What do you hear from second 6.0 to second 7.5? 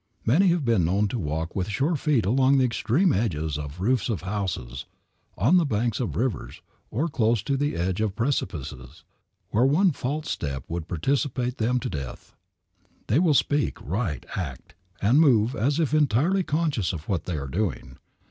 rivers, or close